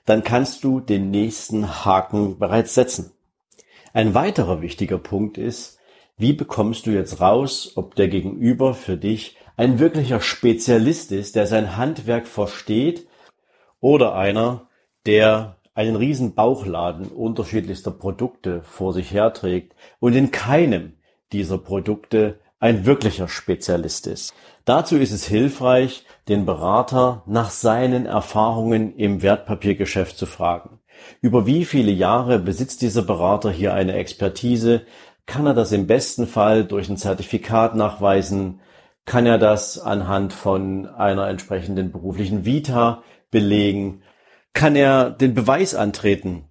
dann 0.06 0.24
kannst 0.24 0.64
du 0.64 0.80
den 0.80 1.12
nächsten 1.12 1.84
Haken 1.84 2.40
bereits 2.40 2.74
setzen. 2.74 3.12
Ein 3.92 4.12
weiterer 4.12 4.60
wichtiger 4.60 4.98
Punkt 4.98 5.38
ist, 5.38 5.78
wie 6.16 6.32
bekommst 6.32 6.86
du 6.86 6.90
jetzt 6.90 7.20
raus, 7.20 7.72
ob 7.76 7.94
der 7.94 8.08
Gegenüber 8.08 8.74
für 8.74 8.96
dich 8.96 9.36
ein 9.56 9.78
wirklicher 9.78 10.20
Spezialist 10.20 11.12
ist, 11.12 11.36
der 11.36 11.46
sein 11.46 11.76
Handwerk 11.76 12.26
versteht 12.26 13.06
oder 13.80 14.14
einer, 14.14 14.68
der 15.06 15.56
einen 15.74 15.96
riesen 15.96 16.34
Bauchladen 16.34 17.08
unterschiedlichster 17.08 17.90
Produkte 17.90 18.62
vor 18.62 18.92
sich 18.92 19.12
herträgt 19.12 19.74
und 19.98 20.14
in 20.14 20.30
keinem 20.30 20.94
dieser 21.32 21.58
Produkte 21.58 22.40
ein 22.60 22.86
wirklicher 22.86 23.28
Spezialist 23.28 24.06
ist. 24.06 24.32
Dazu 24.64 24.96
ist 24.96 25.12
es 25.12 25.26
hilfreich, 25.26 26.04
den 26.28 26.46
Berater 26.46 27.22
nach 27.26 27.50
seinen 27.50 28.06
Erfahrungen 28.06 28.96
im 28.96 29.20
Wertpapiergeschäft 29.20 30.16
zu 30.16 30.26
fragen. 30.26 30.78
Über 31.20 31.44
wie 31.44 31.64
viele 31.64 31.90
Jahre 31.90 32.38
besitzt 32.38 32.80
dieser 32.80 33.02
Berater 33.02 33.50
hier 33.50 33.74
eine 33.74 33.94
Expertise? 33.94 34.86
Kann 35.26 35.46
er 35.46 35.54
das 35.54 35.72
im 35.72 35.86
besten 35.86 36.26
Fall 36.26 36.64
durch 36.64 36.88
ein 36.88 36.96
Zertifikat 36.96 37.74
nachweisen, 37.74 38.60
kann 39.06 39.26
er 39.26 39.38
das 39.38 39.78
anhand 39.78 40.32
von 40.32 40.86
einer 40.86 41.28
entsprechenden 41.28 41.92
beruflichen 41.92 42.44
Vita 42.44 43.02
belegen, 43.30 44.02
kann 44.52 44.76
er 44.76 45.10
den 45.10 45.34
Beweis 45.34 45.74
antreten, 45.74 46.44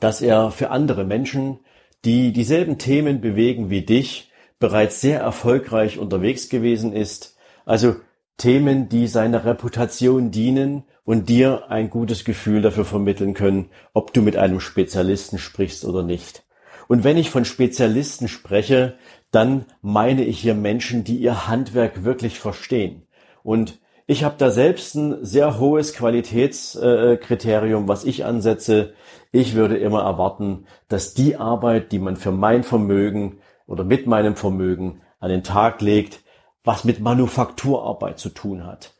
dass 0.00 0.20
er 0.20 0.50
für 0.50 0.70
andere 0.70 1.04
Menschen, 1.04 1.60
die 2.04 2.32
dieselben 2.32 2.78
Themen 2.78 3.20
bewegen 3.20 3.70
wie 3.70 3.82
dich, 3.82 4.30
bereits 4.58 5.00
sehr 5.00 5.20
erfolgreich 5.20 5.98
unterwegs 5.98 6.48
gewesen 6.48 6.92
ist. 6.92 7.36
Also 7.64 7.96
Themen, 8.36 8.88
die 8.88 9.06
seiner 9.06 9.44
Reputation 9.44 10.30
dienen 10.30 10.84
und 11.04 11.28
dir 11.28 11.70
ein 11.70 11.88
gutes 11.88 12.24
Gefühl 12.24 12.62
dafür 12.62 12.84
vermitteln 12.84 13.34
können, 13.34 13.70
ob 13.92 14.12
du 14.12 14.22
mit 14.22 14.36
einem 14.36 14.60
Spezialisten 14.60 15.38
sprichst 15.38 15.84
oder 15.84 16.02
nicht. 16.02 16.45
Und 16.88 17.04
wenn 17.04 17.16
ich 17.16 17.30
von 17.30 17.44
Spezialisten 17.44 18.28
spreche, 18.28 18.94
dann 19.30 19.66
meine 19.82 20.24
ich 20.24 20.38
hier 20.38 20.54
Menschen, 20.54 21.04
die 21.04 21.16
ihr 21.16 21.48
Handwerk 21.48 22.04
wirklich 22.04 22.38
verstehen. 22.38 23.06
Und 23.42 23.78
ich 24.06 24.22
habe 24.22 24.36
da 24.38 24.50
selbst 24.50 24.94
ein 24.94 25.24
sehr 25.24 25.58
hohes 25.58 25.92
Qualitätskriterium, 25.92 27.88
was 27.88 28.04
ich 28.04 28.24
ansetze. 28.24 28.94
Ich 29.32 29.54
würde 29.54 29.76
immer 29.76 30.02
erwarten, 30.02 30.66
dass 30.88 31.14
die 31.14 31.36
Arbeit, 31.36 31.90
die 31.90 31.98
man 31.98 32.16
für 32.16 32.30
mein 32.30 32.62
Vermögen 32.62 33.38
oder 33.66 33.82
mit 33.82 34.06
meinem 34.06 34.36
Vermögen 34.36 35.02
an 35.18 35.30
den 35.30 35.42
Tag 35.42 35.80
legt, 35.80 36.20
was 36.62 36.84
mit 36.84 37.00
Manufakturarbeit 37.00 38.20
zu 38.20 38.28
tun 38.28 38.64
hat. 38.64 38.94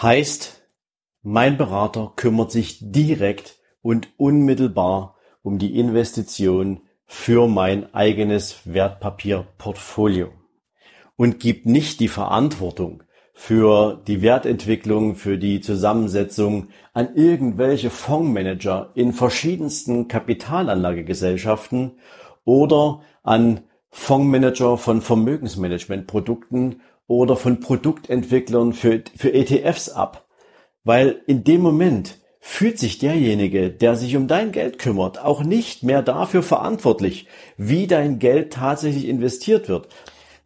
Heißt, 0.00 0.62
mein 1.22 1.56
Berater 1.56 2.12
kümmert 2.16 2.52
sich 2.52 2.78
direkt 2.80 3.56
und 3.82 4.08
unmittelbar 4.18 5.16
um 5.42 5.58
die 5.58 5.78
Investition 5.78 6.82
für 7.12 7.48
mein 7.48 7.92
eigenes 7.92 8.60
Wertpapierportfolio 8.66 10.28
und 11.16 11.40
gibt 11.40 11.66
nicht 11.66 11.98
die 11.98 12.06
Verantwortung 12.06 13.02
für 13.34 14.00
die 14.06 14.22
Wertentwicklung, 14.22 15.16
für 15.16 15.36
die 15.36 15.60
Zusammensetzung 15.60 16.68
an 16.92 17.16
irgendwelche 17.16 17.90
Fondsmanager 17.90 18.92
in 18.94 19.12
verschiedensten 19.12 20.06
Kapitalanlagegesellschaften 20.06 21.98
oder 22.44 23.00
an 23.24 23.62
Fondsmanager 23.88 24.78
von 24.78 25.00
Vermögensmanagementprodukten 25.02 26.80
oder 27.08 27.34
von 27.34 27.58
Produktentwicklern 27.58 28.72
für, 28.72 29.02
für 29.16 29.34
ETFs 29.34 29.88
ab. 29.88 30.28
Weil 30.84 31.22
in 31.26 31.42
dem 31.42 31.60
Moment 31.60 32.19
fühlt 32.40 32.78
sich 32.78 32.98
derjenige, 32.98 33.70
der 33.70 33.96
sich 33.96 34.16
um 34.16 34.26
dein 34.26 34.50
Geld 34.50 34.78
kümmert, 34.78 35.22
auch 35.22 35.44
nicht 35.44 35.82
mehr 35.82 36.02
dafür 36.02 36.42
verantwortlich, 36.42 37.26
wie 37.58 37.86
dein 37.86 38.18
Geld 38.18 38.54
tatsächlich 38.54 39.06
investiert 39.06 39.68
wird, 39.68 39.88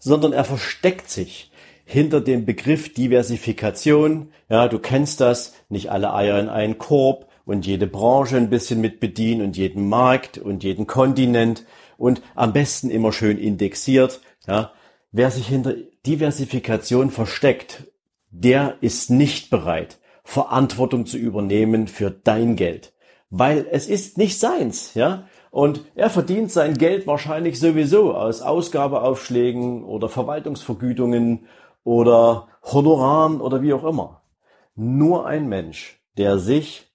sondern 0.00 0.32
er 0.32 0.44
versteckt 0.44 1.08
sich 1.08 1.52
hinter 1.84 2.20
dem 2.20 2.44
Begriff 2.44 2.92
Diversifikation. 2.92 4.32
Ja, 4.48 4.68
du 4.68 4.78
kennst 4.80 5.20
das, 5.20 5.54
nicht 5.68 5.90
alle 5.90 6.12
Eier 6.12 6.40
in 6.40 6.48
einen 6.48 6.78
Korb 6.78 7.30
und 7.44 7.64
jede 7.64 7.86
Branche 7.86 8.36
ein 8.36 8.50
bisschen 8.50 8.80
mit 8.80 8.98
bedienen 9.00 9.42
und 9.42 9.56
jeden 9.56 9.88
Markt 9.88 10.36
und 10.38 10.64
jeden 10.64 10.86
Kontinent 10.86 11.64
und 11.96 12.22
am 12.34 12.52
besten 12.52 12.90
immer 12.90 13.12
schön 13.12 13.38
indexiert. 13.38 14.20
Ja, 14.48 14.72
wer 15.12 15.30
sich 15.30 15.46
hinter 15.46 15.74
Diversifikation 16.06 17.10
versteckt, 17.10 17.84
der 18.30 18.76
ist 18.80 19.10
nicht 19.10 19.48
bereit, 19.50 19.98
Verantwortung 20.24 21.06
zu 21.06 21.18
übernehmen 21.18 21.86
für 21.86 22.10
dein 22.10 22.56
Geld. 22.56 22.92
Weil 23.30 23.66
es 23.70 23.86
ist 23.86 24.18
nicht 24.18 24.40
seins, 24.40 24.94
ja. 24.94 25.28
Und 25.50 25.82
er 25.94 26.10
verdient 26.10 26.50
sein 26.50 26.76
Geld 26.76 27.06
wahrscheinlich 27.06 27.60
sowieso 27.60 28.14
aus 28.14 28.42
Ausgabeaufschlägen 28.42 29.84
oder 29.84 30.08
Verwaltungsvergütungen 30.08 31.46
oder 31.84 32.48
Honoraren 32.64 33.40
oder 33.40 33.62
wie 33.62 33.72
auch 33.72 33.84
immer. 33.84 34.22
Nur 34.74 35.26
ein 35.26 35.48
Mensch, 35.48 36.00
der 36.16 36.38
sich 36.38 36.86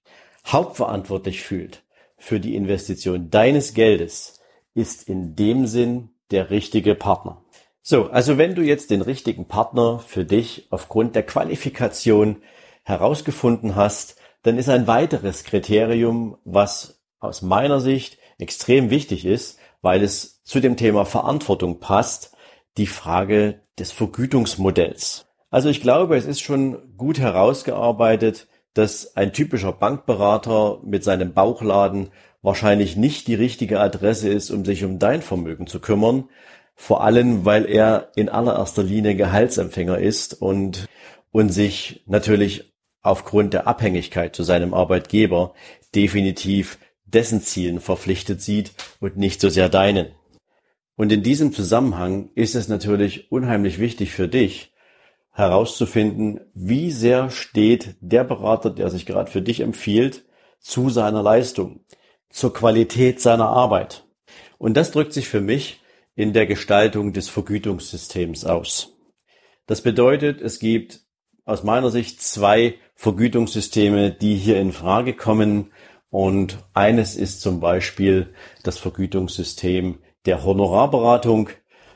hauptverantwortlich 0.46 1.42
fühlt 1.42 1.82
für 2.18 2.40
die 2.40 2.54
Investition 2.54 3.30
deines 3.30 3.72
Geldes, 3.72 4.40
ist 4.74 5.08
in 5.08 5.36
dem 5.36 5.66
Sinn 5.66 6.10
der 6.30 6.50
richtige 6.50 6.94
Partner. 6.94 7.42
So, 7.82 8.10
also 8.10 8.36
wenn 8.36 8.54
du 8.54 8.62
jetzt 8.62 8.90
den 8.90 9.00
richtigen 9.00 9.46
Partner 9.46 10.00
für 10.00 10.24
dich 10.24 10.66
aufgrund 10.70 11.14
der 11.14 11.22
Qualifikation 11.22 12.36
herausgefunden 12.82 13.76
hast, 13.76 14.16
dann 14.42 14.58
ist 14.58 14.68
ein 14.68 14.86
weiteres 14.86 15.44
Kriterium, 15.44 16.38
was 16.44 17.02
aus 17.18 17.42
meiner 17.42 17.80
Sicht 17.80 18.18
extrem 18.38 18.90
wichtig 18.90 19.24
ist, 19.26 19.58
weil 19.82 20.02
es 20.02 20.42
zu 20.42 20.60
dem 20.60 20.76
Thema 20.76 21.04
Verantwortung 21.04 21.78
passt, 21.80 22.34
die 22.76 22.86
Frage 22.86 23.60
des 23.78 23.92
Vergütungsmodells. 23.92 25.26
Also 25.50 25.68
ich 25.68 25.80
glaube, 25.80 26.16
es 26.16 26.26
ist 26.26 26.40
schon 26.40 26.96
gut 26.96 27.18
herausgearbeitet, 27.18 28.46
dass 28.74 29.16
ein 29.16 29.32
typischer 29.32 29.72
Bankberater 29.72 30.78
mit 30.84 31.02
seinem 31.02 31.34
Bauchladen 31.34 32.10
wahrscheinlich 32.42 32.96
nicht 32.96 33.26
die 33.26 33.34
richtige 33.34 33.80
Adresse 33.80 34.28
ist, 34.28 34.50
um 34.50 34.64
sich 34.64 34.84
um 34.84 34.98
dein 34.98 35.22
Vermögen 35.22 35.66
zu 35.66 35.80
kümmern. 35.80 36.28
Vor 36.74 37.02
allem, 37.02 37.44
weil 37.44 37.66
er 37.66 38.10
in 38.14 38.28
allererster 38.28 38.82
Linie 38.82 39.14
Gehaltsempfänger 39.14 39.98
ist 39.98 40.40
und, 40.40 40.86
und 41.32 41.50
sich 41.50 42.04
natürlich 42.06 42.69
aufgrund 43.02 43.54
der 43.54 43.66
Abhängigkeit 43.66 44.34
zu 44.34 44.42
seinem 44.42 44.74
Arbeitgeber 44.74 45.54
definitiv 45.94 46.78
dessen 47.04 47.40
Zielen 47.42 47.80
verpflichtet 47.80 48.40
sieht 48.40 48.72
und 49.00 49.16
nicht 49.16 49.40
so 49.40 49.48
sehr 49.48 49.68
deinen. 49.68 50.08
Und 50.96 51.10
in 51.12 51.22
diesem 51.22 51.52
Zusammenhang 51.52 52.30
ist 52.34 52.54
es 52.54 52.68
natürlich 52.68 53.32
unheimlich 53.32 53.78
wichtig 53.78 54.12
für 54.12 54.28
dich 54.28 54.72
herauszufinden, 55.32 56.40
wie 56.54 56.90
sehr 56.90 57.30
steht 57.30 57.96
der 58.00 58.24
Berater, 58.24 58.70
der 58.70 58.90
sich 58.90 59.06
gerade 59.06 59.30
für 59.30 59.42
dich 59.42 59.60
empfiehlt, 59.60 60.24
zu 60.58 60.90
seiner 60.90 61.22
Leistung, 61.22 61.80
zur 62.28 62.52
Qualität 62.52 63.20
seiner 63.20 63.48
Arbeit. 63.48 64.04
Und 64.58 64.76
das 64.76 64.90
drückt 64.90 65.14
sich 65.14 65.28
für 65.28 65.40
mich 65.40 65.80
in 66.14 66.34
der 66.34 66.46
Gestaltung 66.46 67.14
des 67.14 67.30
Vergütungssystems 67.30 68.44
aus. 68.44 68.94
Das 69.66 69.80
bedeutet, 69.80 70.42
es 70.42 70.58
gibt 70.58 71.00
aus 71.46 71.62
meiner 71.62 71.90
Sicht 71.90 72.20
zwei 72.20 72.74
Vergütungssysteme, 73.00 74.10
die 74.10 74.34
hier 74.34 74.60
in 74.60 74.72
Frage 74.72 75.14
kommen. 75.14 75.70
Und 76.10 76.58
eines 76.74 77.16
ist 77.16 77.40
zum 77.40 77.58
Beispiel 77.58 78.34
das 78.62 78.76
Vergütungssystem 78.76 80.00
der 80.26 80.44
Honorarberatung. 80.44 81.48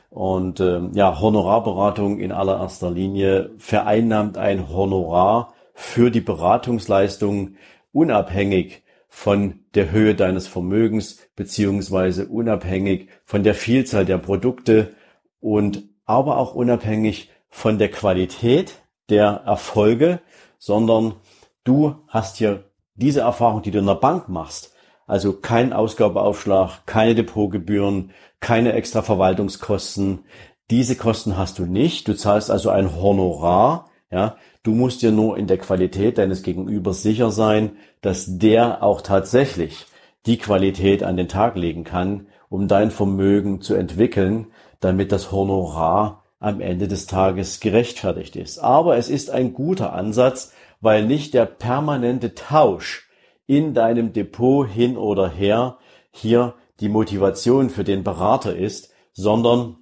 Und 0.09 0.59
äh, 0.59 0.79
ja, 0.93 1.19
Honorarberatung 1.19 2.17
in 2.17 2.31
allererster 2.31 2.89
Linie 2.89 3.51
vereinnahmt 3.59 4.39
ein 4.39 4.67
Honorar 4.67 5.53
für 5.75 6.09
die 6.09 6.21
Beratungsleistung 6.21 7.57
unabhängig 7.91 8.81
von 9.07 9.59
der 9.75 9.91
Höhe 9.91 10.15
deines 10.15 10.47
Vermögens 10.47 11.19
beziehungsweise 11.35 12.25
unabhängig 12.25 13.09
von 13.23 13.43
der 13.43 13.53
Vielzahl 13.53 14.05
der 14.05 14.17
Produkte 14.17 14.95
und 15.39 15.83
aber 16.05 16.39
auch 16.39 16.55
unabhängig 16.55 17.29
von 17.47 17.77
der 17.77 17.91
Qualität 17.91 18.81
der 19.09 19.43
Erfolge, 19.45 20.19
sondern 20.59 21.15
du 21.63 21.95
hast 22.07 22.37
hier 22.37 22.65
diese 22.95 23.21
Erfahrung, 23.21 23.61
die 23.61 23.71
du 23.71 23.79
in 23.79 23.85
der 23.85 23.95
Bank 23.95 24.29
machst, 24.29 24.73
also 25.07 25.33
kein 25.33 25.73
Ausgabeaufschlag, 25.73 26.85
keine 26.85 27.13
Depotgebühren, 27.15 28.11
keine 28.39 28.73
extra 28.73 29.01
Verwaltungskosten. 29.01 30.25
Diese 30.71 30.95
Kosten 30.95 31.37
hast 31.37 31.59
du 31.59 31.65
nicht. 31.65 32.07
Du 32.07 32.15
zahlst 32.15 32.49
also 32.49 32.69
ein 32.69 32.95
Honorar. 32.95 33.89
Ja, 34.11 34.37
du 34.63 34.71
musst 34.71 35.01
dir 35.01 35.11
nur 35.11 35.37
in 35.37 35.47
der 35.47 35.57
Qualität 35.57 36.17
deines 36.17 36.41
Gegenübers 36.41 37.03
sicher 37.03 37.31
sein, 37.31 37.77
dass 38.01 38.37
der 38.37 38.81
auch 38.81 39.01
tatsächlich 39.01 39.85
die 40.25 40.37
Qualität 40.37 41.03
an 41.03 41.17
den 41.17 41.27
Tag 41.27 41.55
legen 41.55 41.83
kann, 41.83 42.27
um 42.49 42.67
dein 42.67 42.89
Vermögen 42.89 43.61
zu 43.61 43.75
entwickeln, 43.75 44.47
damit 44.79 45.11
das 45.11 45.31
Honorar 45.31 46.23
am 46.39 46.61
Ende 46.61 46.87
des 46.87 47.07
Tages 47.07 47.59
gerechtfertigt 47.59 48.35
ist. 48.35 48.59
Aber 48.59 48.97
es 48.97 49.09
ist 49.09 49.29
ein 49.29 49.53
guter 49.53 49.93
Ansatz, 49.93 50.53
weil 50.81 51.05
nicht 51.05 51.33
der 51.33 51.45
permanente 51.45 52.35
Tausch 52.35 53.09
in 53.47 53.73
deinem 53.73 54.13
Depot 54.13 54.67
hin 54.67 54.97
oder 54.97 55.29
her 55.29 55.77
hier 56.11 56.55
die 56.79 56.89
Motivation 56.89 57.69
für 57.69 57.83
den 57.83 58.03
Berater 58.03 58.55
ist, 58.55 58.91
sondern 59.13 59.77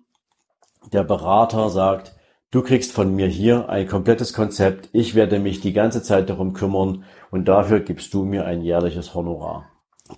der 0.91 1.03
Berater 1.03 1.69
sagt, 1.69 2.15
du 2.51 2.61
kriegst 2.61 2.91
von 2.91 3.15
mir 3.15 3.27
hier 3.27 3.69
ein 3.69 3.87
komplettes 3.87 4.33
Konzept, 4.33 4.89
ich 4.93 5.15
werde 5.15 5.39
mich 5.39 5.61
die 5.61 5.73
ganze 5.73 6.03
Zeit 6.03 6.29
darum 6.29 6.53
kümmern 6.53 7.03
und 7.31 7.47
dafür 7.47 7.79
gibst 7.79 8.13
du 8.13 8.25
mir 8.25 8.45
ein 8.45 8.61
jährliches 8.61 9.15
Honorar. 9.15 9.69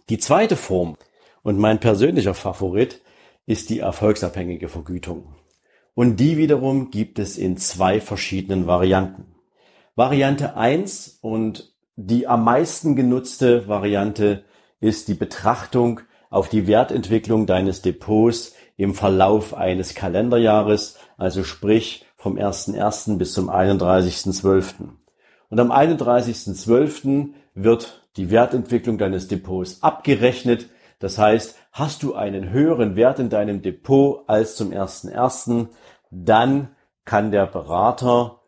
Die 0.09 0.17
zweite 0.17 0.55
Form 0.55 0.97
und 1.43 1.59
mein 1.59 1.79
persönlicher 1.79 2.33
Favorit 2.33 3.01
ist 3.45 3.69
die 3.69 3.79
erfolgsabhängige 3.79 4.67
Vergütung. 4.67 5.35
Und 5.95 6.19
die 6.19 6.37
wiederum 6.37 6.91
gibt 6.91 7.17
es 7.19 7.37
in 7.37 7.57
zwei 7.57 7.99
verschiedenen 7.99 8.67
Varianten. 8.67 9.33
Variante 9.95 10.57
eins 10.57 11.17
und 11.21 11.73
die 11.95 12.27
am 12.27 12.43
meisten 12.43 12.95
genutzte 12.95 13.67
Variante 13.69 14.43
ist 14.81 15.07
die 15.07 15.13
Betrachtung 15.13 16.01
auf 16.29 16.49
die 16.49 16.67
Wertentwicklung 16.67 17.45
deines 17.45 17.81
Depots 17.81 18.53
im 18.75 18.93
Verlauf 18.93 19.53
eines 19.53 19.95
Kalenderjahres, 19.95 20.97
also 21.17 21.45
sprich 21.45 22.05
vom 22.17 22.35
1.1. 22.35 23.17
bis 23.17 23.33
zum 23.33 23.49
31.12. 23.49 24.89
Und 25.49 25.59
am 25.59 25.71
31.12. 25.71 27.29
wird 27.53 28.01
die 28.17 28.31
Wertentwicklung 28.31 28.97
deines 28.97 29.29
Depots 29.29 29.81
abgerechnet. 29.81 30.69
Das 30.99 31.17
heißt, 31.17 31.57
hast 31.71 32.03
du 32.03 32.15
einen 32.15 32.49
höheren 32.49 32.95
Wert 32.95 33.19
in 33.19 33.29
deinem 33.29 33.61
Depot 33.61 34.23
als 34.27 34.55
zum 34.55 34.71
1.1., 34.71 35.67
dann 36.11 36.69
kann 37.03 37.31
der 37.31 37.45
Berater 37.45 38.39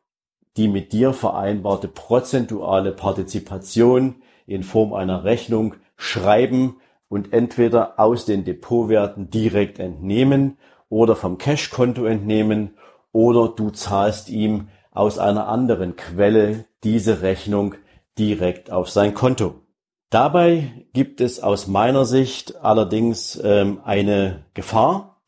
die 0.58 0.68
mit 0.68 0.92
dir 0.92 1.14
vereinbarte 1.14 1.88
prozentuale 1.88 2.92
Partizipation 2.92 4.16
in 4.48 4.64
Form 4.64 4.94
einer 4.94 5.24
Rechnung 5.24 5.76
schreiben 5.96 6.78
und 7.10 7.32
entweder 7.32 8.00
aus 8.00 8.26
den 8.26 8.44
Depotwerten 8.44 9.30
direkt 9.30 9.80
entnehmen 9.80 10.58
oder 10.90 11.16
vom 11.16 11.38
Cashkonto 11.38 12.06
entnehmen 12.06 12.76
oder 13.12 13.50
du 13.50 13.70
zahlst 13.70 14.30
ihm 14.30 14.70
aus 14.92 15.20
einer 15.20 15.48
anderen 15.48 15.96
Quelle 15.96 16.66
diese 16.84 17.22
Rechnung 17.22 17.76
direkt 18.18 18.72
auf 18.72 18.90
sein 18.90 19.14
Konto. 19.14 19.62
Dabei 20.10 20.86
gibt 20.94 21.20
es 21.20 21.42
aus 21.42 21.68
meiner 21.68 22.06
Sicht 22.06 22.56
allerdings 22.64 23.38
ähm, 23.44 23.82
eine 23.84 24.46
Gefahr 24.54 25.22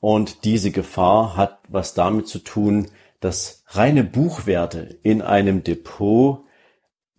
und 0.00 0.44
diese 0.44 0.72
Gefahr 0.72 1.36
hat 1.36 1.60
was 1.68 1.94
damit 1.94 2.26
zu 2.26 2.40
tun, 2.40 2.88
dass 3.20 3.62
reine 3.68 4.02
Buchwerte 4.02 4.98
in 5.02 5.22
einem 5.22 5.62
Depot 5.62 6.40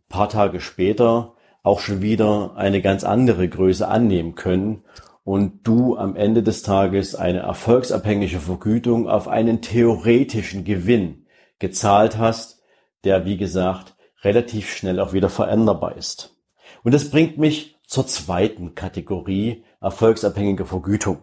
paar 0.10 0.28
Tage 0.28 0.60
später 0.60 1.36
auch 1.64 1.80
schon 1.80 2.02
wieder 2.02 2.56
eine 2.56 2.82
ganz 2.82 3.04
andere 3.04 3.48
Größe 3.48 3.88
annehmen 3.88 4.36
können 4.36 4.84
und 5.24 5.68
du 5.68 5.98
am 5.98 6.16
Ende 6.16 6.44
des 6.44 6.62
Tages 6.62 7.16
eine 7.16 7.40
erfolgsabhängige 7.40 8.40
Vergütung 8.40 9.10
auf 9.10 9.28
einen 9.28 9.62
theoretischen 9.62 10.66
Gewinn 10.66 11.26
gezahlt 11.60 12.18
hast, 12.18 12.62
der 13.06 13.26
wie 13.26 13.38
gesagt 13.38 13.96
relativ 14.24 14.74
schnell 14.74 15.00
auch 15.00 15.14
wieder 15.14 15.30
veränderbar 15.30 15.96
ist. 15.96 16.37
Und 16.84 16.94
das 16.94 17.10
bringt 17.10 17.38
mich 17.38 17.78
zur 17.86 18.08
zweiten 18.08 18.76
Kategorie 18.76 19.64
erfolgsabhängige 19.82 20.66
Vergütung. 20.66 21.20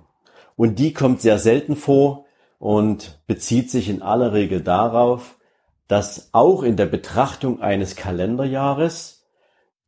Und 0.57 0.79
die 0.79 0.93
kommt 0.93 1.21
sehr 1.21 1.39
selten 1.39 1.77
vor 1.77 2.27
und 2.59 3.21
bezieht 3.27 3.71
sich 3.71 3.89
in 3.89 4.03
aller 4.03 4.33
Regel 4.33 4.63
darauf, 4.63 5.37
dass 5.89 6.31
auch 6.33 6.63
in 6.63 6.77
der 6.77 6.87
Betrachtung 6.87 7.61
eines 7.61 7.97
Kalenderjahres 7.97 9.27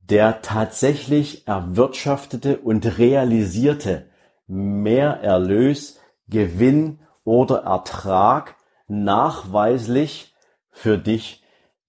der 0.01 0.43
tatsächlich 0.43 1.49
erwirtschaftete 1.49 2.59
und 2.59 2.99
realisierte 2.99 4.07
Mehrerlös, 4.47 5.99
Gewinn 6.29 7.01
oder 7.25 7.63
Ertrag 7.63 8.57
nachweislich 8.87 10.35
für 10.71 10.99
dich 10.99 11.43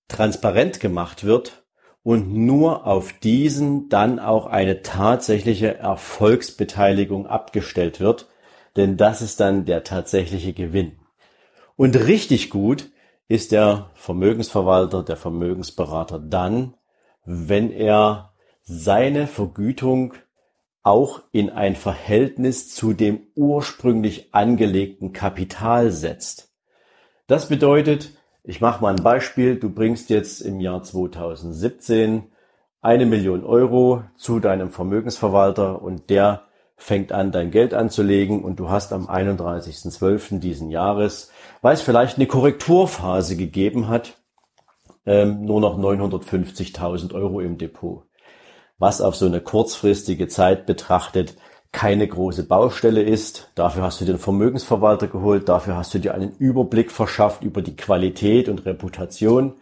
transparent 0.07 0.79
gemacht 0.79 1.23
wird 1.23 1.63
und 2.07 2.33
nur 2.33 2.87
auf 2.87 3.11
diesen 3.11 3.89
dann 3.89 4.17
auch 4.17 4.45
eine 4.45 4.81
tatsächliche 4.81 5.77
Erfolgsbeteiligung 5.77 7.27
abgestellt 7.27 7.99
wird, 7.99 8.29
denn 8.77 8.95
das 8.95 9.21
ist 9.21 9.41
dann 9.41 9.65
der 9.65 9.83
tatsächliche 9.83 10.53
Gewinn. 10.53 10.99
Und 11.75 11.97
richtig 11.97 12.49
gut 12.49 12.91
ist 13.27 13.51
der 13.51 13.89
Vermögensverwalter, 13.93 15.03
der 15.03 15.17
Vermögensberater 15.17 16.17
dann, 16.17 16.75
wenn 17.25 17.73
er 17.73 18.31
seine 18.61 19.27
Vergütung 19.27 20.13
auch 20.83 21.23
in 21.33 21.49
ein 21.49 21.75
Verhältnis 21.75 22.73
zu 22.73 22.93
dem 22.93 23.19
ursprünglich 23.35 24.33
angelegten 24.33 25.11
Kapital 25.11 25.91
setzt. 25.91 26.53
Das 27.27 27.49
bedeutet, 27.49 28.16
ich 28.47 28.61
mache 28.61 28.81
mal 28.81 28.95
ein 28.95 29.03
Beispiel, 29.03 29.57
du 29.57 29.69
bringst 29.69 30.09
jetzt 30.09 30.39
im 30.39 30.61
Jahr 30.61 30.81
2017 30.81 32.23
eine 32.81 33.05
Million 33.05 33.43
Euro 33.43 34.03
zu 34.15 34.39
deinem 34.39 34.71
Vermögensverwalter 34.71 35.81
und 35.81 36.09
der 36.09 36.43
fängt 36.77 37.11
an, 37.11 37.33
dein 37.33 37.51
Geld 37.51 37.73
anzulegen 37.73 38.45
und 38.45 38.57
du 38.57 38.69
hast 38.69 38.93
am 38.93 39.09
31.12. 39.09 40.39
diesen 40.39 40.69
Jahres, 40.69 41.29
weil 41.61 41.73
es 41.73 41.81
vielleicht 41.81 42.17
eine 42.17 42.27
Korrekturphase 42.27 43.35
gegeben 43.35 43.89
hat, 43.89 44.13
ähm, 45.05 45.43
nur 45.43 45.59
noch 45.59 45.77
950.000 45.77 47.13
Euro 47.13 47.41
im 47.41 47.57
Depot. 47.57 48.05
Was 48.77 49.01
auf 49.01 49.17
so 49.17 49.25
eine 49.25 49.41
kurzfristige 49.41 50.29
Zeit 50.29 50.65
betrachtet 50.65 51.35
keine 51.71 52.07
große 52.07 52.43
Baustelle 52.43 53.01
ist. 53.01 53.51
Dafür 53.55 53.83
hast 53.83 54.01
du 54.01 54.05
den 54.05 54.17
Vermögensverwalter 54.17 55.07
geholt, 55.07 55.49
dafür 55.49 55.75
hast 55.75 55.93
du 55.93 55.99
dir 55.99 56.13
einen 56.13 56.35
Überblick 56.37 56.91
verschafft 56.91 57.43
über 57.43 57.61
die 57.61 57.75
Qualität 57.75 58.49
und 58.49 58.65
Reputation. 58.65 59.55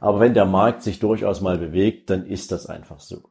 Aber 0.00 0.20
wenn 0.20 0.34
der 0.34 0.46
Markt 0.46 0.82
sich 0.82 0.98
durchaus 0.98 1.40
mal 1.40 1.58
bewegt, 1.58 2.10
dann 2.10 2.26
ist 2.26 2.52
das 2.52 2.66
einfach 2.66 3.00
so. 3.00 3.30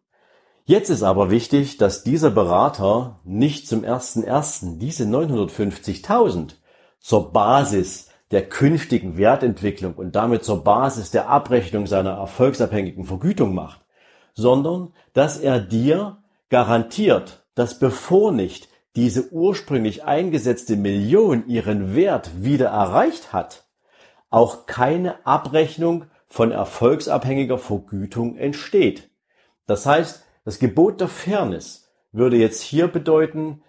Jetzt 0.65 0.89
ist 0.89 1.01
aber 1.01 1.31
wichtig, 1.31 1.77
dass 1.77 2.03
dieser 2.03 2.29
Berater 2.29 3.19
nicht 3.23 3.67
zum 3.67 3.83
ersten 3.83 4.23
ersten 4.23 4.77
diese 4.77 5.05
950.000 5.05 6.51
zur 6.99 7.33
Basis 7.33 8.09
der 8.29 8.47
künftigen 8.47 9.17
Wertentwicklung 9.17 9.95
und 9.95 10.15
damit 10.15 10.43
zur 10.43 10.63
Basis 10.63 11.09
der 11.09 11.27
Abrechnung 11.27 11.87
seiner 11.87 12.11
erfolgsabhängigen 12.11 13.05
Vergütung 13.05 13.55
macht, 13.55 13.81
sondern 14.35 14.93
dass 15.13 15.37
er 15.37 15.59
dir 15.59 16.17
garantiert, 16.49 17.38
dass 17.55 17.79
bevor 17.79 18.31
nicht 18.31 18.69
diese 18.95 19.31
ursprünglich 19.31 20.03
eingesetzte 20.03 20.75
Million 20.75 21.47
ihren 21.47 21.95
Wert 21.95 22.43
wieder 22.43 22.69
erreicht 22.69 23.33
hat, 23.33 23.65
auch 24.29 24.65
keine 24.65 25.25
Abrechnung 25.25 26.05
von 26.27 26.51
erfolgsabhängiger 26.51 27.57
Vergütung 27.57 28.37
entsteht. 28.37 29.09
Das 29.65 29.85
heißt, 29.85 30.23
das 30.45 30.59
Gebot 30.59 31.01
der 31.01 31.07
Fairness 31.07 31.89
würde 32.11 32.37
jetzt 32.37 32.61
hier 32.61 32.87
bedeuten, 32.87 33.61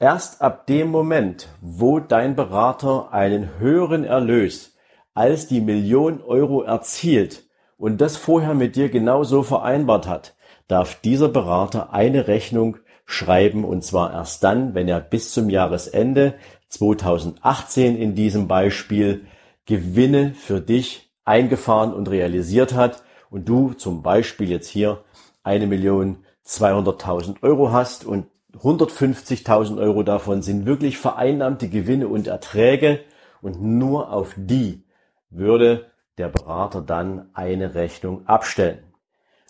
Erst 0.00 0.42
ab 0.42 0.66
dem 0.66 0.88
Moment, 0.88 1.48
wo 1.60 2.00
dein 2.00 2.34
Berater 2.34 3.12
einen 3.12 3.58
höheren 3.58 4.02
Erlös 4.04 4.76
als 5.14 5.46
die 5.46 5.60
Million 5.60 6.20
Euro 6.20 6.62
erzielt 6.62 7.44
und 7.78 8.00
das 8.00 8.16
vorher 8.16 8.54
mit 8.54 8.74
dir 8.74 8.88
genauso 8.88 9.44
vereinbart 9.44 10.08
hat, 10.08 10.34
darf 10.66 11.00
dieser 11.00 11.28
Berater 11.28 11.92
eine 11.92 12.26
Rechnung 12.26 12.78
schreiben 13.06 13.64
und 13.64 13.84
zwar 13.84 14.12
erst 14.12 14.44
dann, 14.44 14.74
wenn 14.74 14.88
er 14.88 15.00
bis 15.00 15.32
zum 15.32 15.50
Jahresende 15.50 16.34
2018 16.68 17.96
in 17.96 18.14
diesem 18.14 18.48
Beispiel 18.48 19.26
Gewinne 19.66 20.34
für 20.34 20.60
dich 20.60 21.10
eingefahren 21.24 21.92
und 21.92 22.10
realisiert 22.10 22.74
hat 22.74 23.02
und 23.30 23.48
du 23.48 23.72
zum 23.72 24.02
Beispiel 24.02 24.50
jetzt 24.50 24.68
hier 24.68 25.04
eine 25.42 25.66
Million 25.66 26.18
200.000 26.46 27.42
Euro 27.42 27.72
hast 27.72 28.04
und 28.04 28.26
150.000 28.54 29.78
Euro 29.78 30.02
davon 30.02 30.42
sind 30.42 30.66
wirklich 30.66 30.98
vereinnahmte 30.98 31.68
Gewinne 31.68 32.08
und 32.08 32.26
Erträge 32.26 33.00
und 33.42 33.60
nur 33.60 34.12
auf 34.12 34.34
die 34.36 34.84
würde 35.30 35.90
der 36.18 36.28
Berater 36.28 36.80
dann 36.80 37.30
eine 37.34 37.74
Rechnung 37.74 38.26
abstellen. 38.26 38.93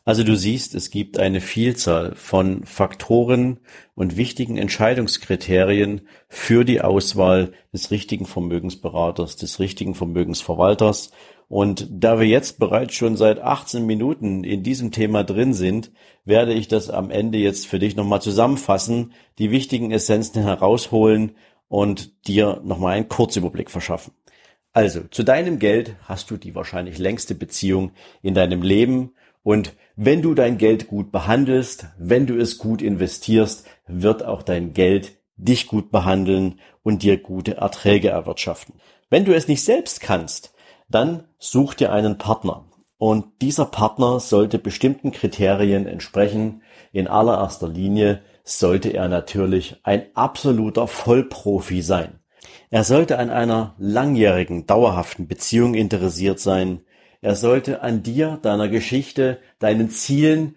Also 0.06 0.22
du 0.22 0.36
siehst, 0.36 0.74
es 0.74 0.90
gibt 0.90 1.18
eine 1.18 1.40
Vielzahl 1.40 2.14
von 2.14 2.64
Faktoren 2.66 3.60
und 3.94 4.18
wichtigen 4.18 4.58
Entscheidungskriterien 4.58 6.02
für 6.28 6.64
die 6.64 6.82
Auswahl 6.82 7.52
des 7.72 7.90
richtigen 7.90 8.26
Vermögensberaters, 8.26 9.36
des 9.36 9.60
richtigen 9.60 9.94
Vermögensverwalters. 9.94 11.10
Und 11.48 11.88
da 11.90 12.20
wir 12.20 12.26
jetzt 12.26 12.58
bereits 12.58 12.94
schon 12.94 13.16
seit 13.16 13.40
18 13.40 13.86
Minuten 13.86 14.44
in 14.44 14.62
diesem 14.62 14.92
Thema 14.92 15.24
drin 15.24 15.54
sind, 15.54 15.90
werde 16.26 16.52
ich 16.52 16.68
das 16.68 16.90
am 16.90 17.10
Ende 17.10 17.38
jetzt 17.38 17.66
für 17.66 17.78
dich 17.78 17.96
nochmal 17.96 18.20
zusammenfassen, 18.20 19.12
die 19.38 19.50
wichtigen 19.50 19.90
Essenzen 19.90 20.42
herausholen 20.42 21.32
und 21.68 22.28
dir 22.28 22.60
nochmal 22.62 22.96
einen 22.96 23.08
Kurzüberblick 23.08 23.70
verschaffen. 23.70 24.12
Also, 24.74 25.02
zu 25.10 25.22
deinem 25.22 25.58
Geld 25.58 25.96
hast 26.02 26.30
du 26.30 26.36
die 26.36 26.54
wahrscheinlich 26.54 26.98
längste 26.98 27.34
Beziehung 27.34 27.92
in 28.22 28.34
deinem 28.34 28.60
Leben 28.60 29.12
und 29.42 29.74
wenn 29.96 30.22
du 30.22 30.34
dein 30.34 30.58
Geld 30.58 30.88
gut 30.88 31.12
behandelst, 31.12 31.86
wenn 31.98 32.26
du 32.26 32.36
es 32.36 32.58
gut 32.58 32.82
investierst, 32.82 33.66
wird 33.86 34.24
auch 34.24 34.42
dein 34.42 34.72
Geld 34.72 35.12
dich 35.36 35.66
gut 35.66 35.90
behandeln 35.90 36.60
und 36.82 37.02
dir 37.02 37.16
gute 37.16 37.56
Erträge 37.56 38.08
erwirtschaften. 38.08 38.74
Wenn 39.10 39.24
du 39.24 39.34
es 39.34 39.48
nicht 39.48 39.64
selbst 39.64 40.00
kannst, 40.00 40.54
dann 40.88 41.24
such 41.38 41.74
dir 41.74 41.92
einen 41.92 42.18
Partner. 42.18 42.66
Und 42.98 43.26
dieser 43.42 43.66
Partner 43.66 44.20
sollte 44.20 44.58
bestimmten 44.58 45.12
Kriterien 45.12 45.86
entsprechen. 45.86 46.62
In 46.92 47.08
allererster 47.08 47.68
Linie 47.68 48.22
sollte 48.44 48.90
er 48.90 49.08
natürlich 49.08 49.76
ein 49.82 50.06
absoluter 50.14 50.86
Vollprofi 50.86 51.82
sein. 51.82 52.20
Er 52.70 52.84
sollte 52.84 53.18
an 53.18 53.30
einer 53.30 53.74
langjährigen, 53.78 54.66
dauerhaften 54.66 55.28
Beziehung 55.28 55.74
interessiert 55.74 56.40
sein. 56.40 56.80
Er 57.24 57.36
sollte 57.36 57.80
an 57.80 58.02
dir, 58.02 58.38
deiner 58.42 58.68
Geschichte, 58.68 59.38
deinen 59.58 59.88
Zielen 59.88 60.56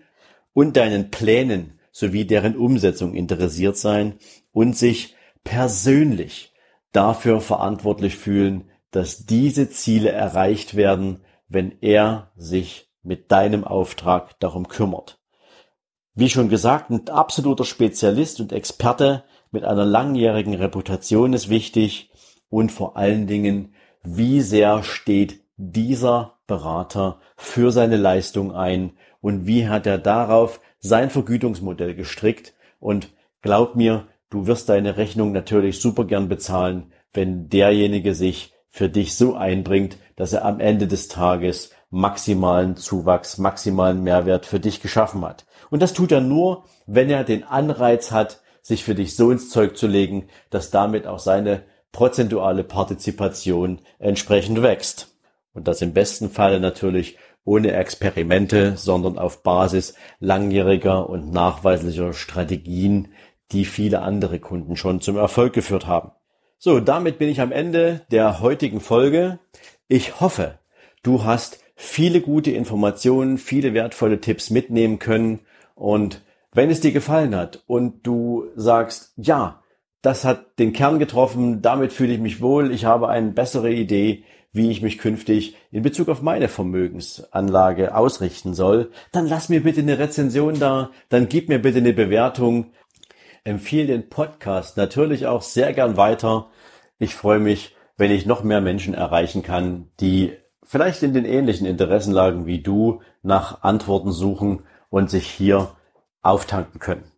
und 0.51 0.75
deinen 0.75 1.11
Plänen 1.11 1.79
sowie 1.93 2.25
deren 2.25 2.57
Umsetzung 2.57 3.13
interessiert 3.13 3.77
sein 3.77 4.15
und 4.51 4.75
sich 4.75 5.15
persönlich 5.45 6.51
dafür 6.91 7.39
verantwortlich 7.39 8.17
fühlen, 8.17 8.69
dass 8.91 9.25
diese 9.25 9.69
Ziele 9.69 10.09
erreicht 10.09 10.75
werden, 10.75 11.21
wenn 11.47 11.71
er 11.79 12.31
sich 12.35 12.89
mit 13.01 13.31
deinem 13.31 13.63
Auftrag 13.63 14.37
darum 14.41 14.67
kümmert. 14.67 15.21
Wie 16.15 16.29
schon 16.29 16.49
gesagt, 16.49 16.89
ein 16.89 17.07
absoluter 17.07 17.63
Spezialist 17.63 18.41
und 18.41 18.51
Experte 18.51 19.23
mit 19.51 19.63
einer 19.63 19.85
langjährigen 19.85 20.53
Reputation 20.53 21.31
ist 21.31 21.47
wichtig 21.47 22.11
und 22.49 22.73
vor 22.73 22.97
allen 22.97 23.25
Dingen, 23.25 23.73
wie 24.03 24.41
sehr 24.41 24.83
steht 24.83 25.39
dieser 25.55 26.36
Berater 26.47 27.19
für 27.35 27.71
seine 27.71 27.97
Leistung 27.97 28.53
ein 28.53 28.93
und 29.21 29.45
wie 29.45 29.67
hat 29.67 29.85
er 29.85 29.97
darauf 29.97 30.61
sein 30.79 31.09
Vergütungsmodell 31.09 31.93
gestrickt 31.93 32.53
und 32.79 33.09
glaub 33.41 33.75
mir, 33.75 34.07
du 34.29 34.47
wirst 34.47 34.69
deine 34.69 34.97
Rechnung 34.97 35.31
natürlich 35.31 35.81
super 35.81 36.05
gern 36.05 36.29
bezahlen, 36.29 36.91
wenn 37.13 37.49
derjenige 37.49 38.13
sich 38.13 38.53
für 38.69 38.89
dich 38.89 39.15
so 39.15 39.35
einbringt, 39.35 39.97
dass 40.15 40.33
er 40.33 40.45
am 40.45 40.59
Ende 40.59 40.87
des 40.87 41.07
Tages 41.07 41.71
maximalen 41.89 42.75
Zuwachs, 42.75 43.37
maximalen 43.37 44.03
Mehrwert 44.03 44.45
für 44.45 44.59
dich 44.59 44.81
geschaffen 44.81 45.25
hat. 45.25 45.45
Und 45.69 45.81
das 45.81 45.93
tut 45.93 46.11
er 46.11 46.21
nur, 46.21 46.65
wenn 46.85 47.09
er 47.09 47.23
den 47.23 47.43
Anreiz 47.43 48.11
hat, 48.11 48.41
sich 48.61 48.83
für 48.83 48.95
dich 48.95 49.15
so 49.15 49.31
ins 49.31 49.49
Zeug 49.49 49.77
zu 49.77 49.87
legen, 49.87 50.27
dass 50.49 50.71
damit 50.71 51.07
auch 51.07 51.19
seine 51.19 51.63
prozentuale 51.91 52.63
Partizipation 52.63 53.79
entsprechend 53.97 54.61
wächst. 54.61 55.16
Und 55.57 55.67
das 55.67 55.81
im 55.81 55.91
besten 55.91 56.29
Falle 56.29 56.59
natürlich 56.59 57.17
ohne 57.43 57.71
Experimente, 57.71 58.77
sondern 58.77 59.17
auf 59.17 59.41
Basis 59.41 59.95
langjähriger 60.19 61.09
und 61.09 61.31
nachweislicher 61.31 62.13
Strategien, 62.13 63.07
die 63.51 63.65
viele 63.65 64.03
andere 64.03 64.39
Kunden 64.39 64.75
schon 64.75 65.01
zum 65.01 65.17
Erfolg 65.17 65.53
geführt 65.53 65.87
haben. 65.87 66.11
So, 66.59 66.79
damit 66.79 67.17
bin 67.17 67.27
ich 67.27 67.41
am 67.41 67.51
Ende 67.51 68.01
der 68.11 68.39
heutigen 68.39 68.81
Folge. 68.81 69.39
Ich 69.87 70.21
hoffe, 70.21 70.59
du 71.01 71.23
hast 71.23 71.59
viele 71.73 72.21
gute 72.21 72.51
Informationen, 72.51 73.39
viele 73.39 73.73
wertvolle 73.73 74.21
Tipps 74.21 74.51
mitnehmen 74.51 74.99
können 74.99 75.39
und 75.73 76.21
wenn 76.53 76.69
es 76.69 76.81
dir 76.81 76.91
gefallen 76.91 77.35
hat 77.35 77.63
und 77.65 78.05
du 78.05 78.45
sagst, 78.55 79.11
ja, 79.15 79.63
das 80.03 80.23
hat 80.23 80.59
den 80.59 80.73
Kern 80.73 80.99
getroffen, 80.99 81.63
damit 81.63 81.93
fühle 81.93 82.13
ich 82.13 82.19
mich 82.19 82.41
wohl, 82.41 82.71
ich 82.71 82.85
habe 82.85 83.09
eine 83.09 83.31
bessere 83.31 83.71
Idee, 83.71 84.23
wie 84.57 84.69
ich 84.71 84.81
mich 84.81 84.97
künftig 84.97 85.55
in 85.71 85.83
Bezug 85.83 86.09
auf 86.09 86.21
meine 86.21 86.49
Vermögensanlage 86.49 87.95
ausrichten 87.95 88.53
soll, 88.53 88.91
dann 89.11 89.27
lass 89.27 89.47
mir 89.47 89.63
bitte 89.63 89.79
eine 89.81 89.99
Rezension 89.99 90.59
da, 90.59 90.91
dann 91.07 91.29
gib 91.29 91.47
mir 91.47 91.59
bitte 91.59 91.77
eine 91.77 91.93
Bewertung, 91.93 92.71
empfehle 93.45 93.87
den 93.87 94.09
Podcast 94.09 94.75
natürlich 94.75 95.27
auch 95.27 95.41
sehr 95.41 95.71
gern 95.71 95.95
weiter. 95.95 96.49
Ich 96.99 97.15
freue 97.15 97.39
mich, 97.39 97.75
wenn 97.95 98.11
ich 98.11 98.25
noch 98.25 98.43
mehr 98.43 98.59
Menschen 98.59 98.93
erreichen 98.93 99.43
kann, 99.43 99.89
die 99.99 100.33
vielleicht 100.63 101.01
in 101.03 101.13
den 101.13 101.25
ähnlichen 101.25 101.65
Interessenlagen 101.65 102.45
wie 102.45 102.61
du 102.61 103.01
nach 103.23 103.61
Antworten 103.63 104.11
suchen 104.11 104.63
und 104.89 105.09
sich 105.09 105.27
hier 105.27 105.71
auftanken 106.21 106.79
können. 106.79 107.11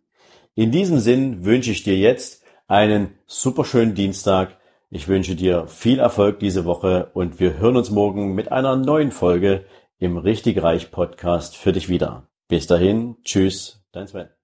In 0.54 0.70
diesem 0.70 0.98
Sinn 0.98 1.44
wünsche 1.44 1.72
ich 1.72 1.82
dir 1.82 1.96
jetzt 1.96 2.42
einen 2.68 3.18
superschönen 3.26 3.94
Dienstag. 3.94 4.59
Ich 4.92 5.06
wünsche 5.06 5.36
dir 5.36 5.68
viel 5.68 6.00
Erfolg 6.00 6.40
diese 6.40 6.64
Woche 6.64 7.10
und 7.14 7.38
wir 7.38 7.58
hören 7.58 7.76
uns 7.76 7.90
morgen 7.90 8.34
mit 8.34 8.50
einer 8.50 8.74
neuen 8.74 9.12
Folge 9.12 9.64
im 9.98 10.16
Richtig 10.16 10.60
Reich 10.64 10.90
Podcast 10.90 11.56
für 11.56 11.72
dich 11.72 11.88
wieder. 11.88 12.28
Bis 12.48 12.66
dahin, 12.66 13.16
tschüss, 13.22 13.84
dein 13.92 14.08
Sven. 14.08 14.39